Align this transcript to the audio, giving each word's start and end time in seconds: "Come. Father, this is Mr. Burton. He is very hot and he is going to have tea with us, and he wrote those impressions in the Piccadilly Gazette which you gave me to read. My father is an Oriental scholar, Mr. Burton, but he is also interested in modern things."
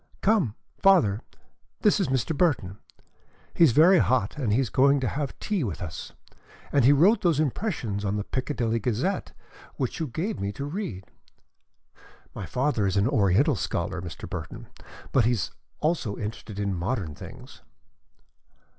"Come. 0.21 0.55
Father, 0.81 1.21
this 1.81 1.99
is 1.99 2.07
Mr. 2.07 2.35
Burton. 2.35 2.79
He 3.53 3.63
is 3.65 3.71
very 3.71 3.99
hot 3.99 4.35
and 4.35 4.51
he 4.51 4.59
is 4.59 4.71
going 4.71 4.99
to 5.01 5.07
have 5.07 5.37
tea 5.37 5.63
with 5.63 5.79
us, 5.79 6.13
and 6.71 6.83
he 6.83 6.91
wrote 6.91 7.21
those 7.21 7.39
impressions 7.39 8.03
in 8.03 8.15
the 8.15 8.23
Piccadilly 8.23 8.79
Gazette 8.79 9.31
which 9.75 9.99
you 9.99 10.07
gave 10.07 10.39
me 10.39 10.51
to 10.53 10.65
read. 10.65 11.05
My 12.33 12.47
father 12.47 12.87
is 12.87 12.97
an 12.97 13.07
Oriental 13.07 13.55
scholar, 13.55 14.01
Mr. 14.01 14.27
Burton, 14.27 14.69
but 15.11 15.25
he 15.25 15.33
is 15.33 15.51
also 15.81 16.17
interested 16.17 16.57
in 16.57 16.73
modern 16.73 17.13
things." 17.13 17.61